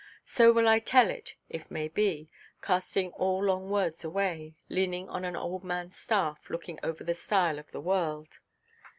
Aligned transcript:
So 0.25 0.51
will 0.51 0.67
I 0.67 0.79
tell 0.79 1.11
it, 1.11 1.35
if 1.47 1.69
may 1.69 1.87
be, 1.87 2.31
casting 2.63 3.11
all 3.11 3.43
long 3.43 3.69
words 3.69 4.03
away, 4.03 4.55
leaning 4.67 5.07
on 5.07 5.23
an 5.23 5.35
old 5.35 5.63
manʼs 5.63 5.93
staff, 5.93 6.49
looking 6.49 6.79
over 6.81 7.03
the 7.03 7.13
stile 7.13 7.59
of 7.59 7.69
the 7.69 7.81
world. 7.81 8.39